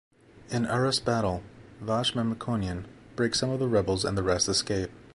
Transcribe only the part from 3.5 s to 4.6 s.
of the rebels and the rest